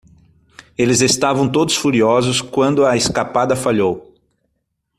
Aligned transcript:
Eles 0.75 0.99
estavam 1.01 1.47
todos 1.47 1.75
furiosos 1.75 2.41
quando 2.41 2.87
a 2.87 2.97
escapada 2.97 3.55
falhou. 3.55 4.15